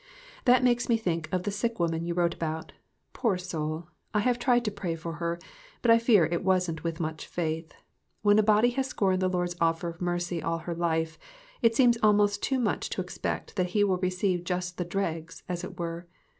That 0.45 0.63
makes 0.63 0.89
me 0.89 0.97
think 0.97 1.29
of 1.31 1.43
the 1.43 1.51
sick 1.51 1.79
woman 1.79 2.03
you 2.07 2.15
wrote 2.15 2.33
about. 2.33 2.71
Poor 3.13 3.37
soul, 3.37 3.89
I 4.15 4.21
have 4.21 4.39
tried 4.39 4.65
to 4.65 4.71
pray 4.71 4.95
for 4.95 5.13
her, 5.21 5.37
but 5.83 5.91
I 5.91 5.99
fear 5.99 6.25
it 6.25 6.43
wasn't 6.43 6.83
with 6.83 6.99
much 6.99 7.27
faith. 7.27 7.75
When 8.23 8.39
a 8.39 8.41
body 8.41 8.71
has 8.71 8.87
scorned 8.87 9.21
the 9.21 9.29
Lord's 9.29 9.55
offer 9.61 9.89
of 9.89 10.01
mercy 10.01 10.41
all 10.41 10.57
her 10.57 10.73
life, 10.73 11.19
it 11.61 11.75
seems 11.75 11.99
almost 12.01 12.41
too 12.41 12.57
much 12.59 12.89
to 12.89 13.01
expect 13.01 13.55
that 13.57 13.67
he 13.77 13.83
will 13.83 13.99
receive 13.99 14.43
just 14.43 14.79
the 14.79 14.85
dregs, 14.85 15.43
as 15.47 15.63
it 15.63 15.77
were. 15.79 16.07